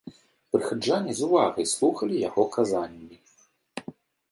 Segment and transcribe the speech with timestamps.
[0.53, 3.21] Прыхаджане з увагай слухалі яго казанні.